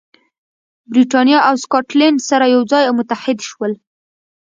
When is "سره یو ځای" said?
2.29-2.83